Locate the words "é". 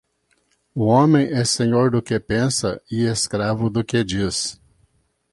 1.27-1.45